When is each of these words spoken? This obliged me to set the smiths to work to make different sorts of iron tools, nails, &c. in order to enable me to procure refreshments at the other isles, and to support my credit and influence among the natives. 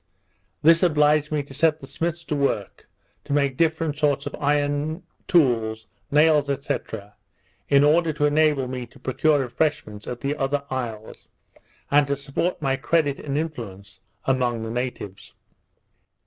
This 0.63 0.81
obliged 0.81 1.31
me 1.31 1.43
to 1.43 1.53
set 1.53 1.79
the 1.79 1.85
smiths 1.85 2.23
to 2.23 2.35
work 2.35 2.89
to 3.23 3.33
make 3.33 3.55
different 3.55 3.99
sorts 3.99 4.25
of 4.25 4.33
iron 4.39 5.03
tools, 5.27 5.85
nails, 6.09 6.47
&c. 6.65 6.77
in 7.69 7.83
order 7.83 8.11
to 8.11 8.25
enable 8.25 8.67
me 8.67 8.87
to 8.87 8.97
procure 8.99 9.41
refreshments 9.41 10.07
at 10.07 10.19
the 10.21 10.35
other 10.37 10.63
isles, 10.71 11.27
and 11.91 12.07
to 12.07 12.15
support 12.17 12.59
my 12.63 12.77
credit 12.77 13.19
and 13.19 13.37
influence 13.37 13.99
among 14.25 14.63
the 14.63 14.71
natives. 14.71 15.35